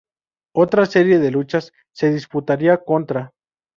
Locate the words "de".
1.19-1.29